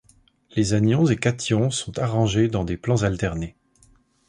[0.55, 3.55] Les anions et cations sont arrangés dans des plans alternés.